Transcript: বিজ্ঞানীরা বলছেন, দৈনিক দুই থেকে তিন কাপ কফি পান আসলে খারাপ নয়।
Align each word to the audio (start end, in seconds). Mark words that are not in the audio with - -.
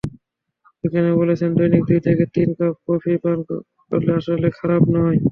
বিজ্ঞানীরা 0.79 1.19
বলছেন, 1.21 1.49
দৈনিক 1.57 1.83
দুই 1.89 1.99
থেকে 2.07 2.23
তিন 2.35 2.49
কাপ 2.57 2.75
কফি 2.87 3.13
পান 3.23 3.37
আসলে 4.17 4.47
খারাপ 4.57 4.83
নয়। 4.95 5.17